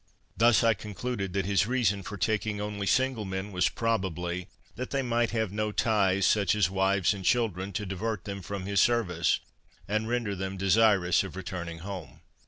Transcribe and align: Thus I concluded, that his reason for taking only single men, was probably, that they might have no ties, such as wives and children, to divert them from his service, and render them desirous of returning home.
Thus 0.35 0.63
I 0.63 0.73
concluded, 0.73 1.33
that 1.33 1.45
his 1.45 1.67
reason 1.67 2.01
for 2.01 2.17
taking 2.17 2.59
only 2.59 2.87
single 2.87 3.23
men, 3.23 3.51
was 3.51 3.69
probably, 3.69 4.47
that 4.75 4.89
they 4.89 5.03
might 5.03 5.29
have 5.29 5.51
no 5.51 5.71
ties, 5.71 6.25
such 6.25 6.55
as 6.55 6.71
wives 6.71 7.13
and 7.13 7.23
children, 7.23 7.71
to 7.73 7.85
divert 7.85 8.25
them 8.25 8.41
from 8.41 8.65
his 8.65 8.81
service, 8.81 9.39
and 9.87 10.07
render 10.09 10.35
them 10.35 10.57
desirous 10.57 11.23
of 11.23 11.35
returning 11.35 11.81
home. 11.85 12.21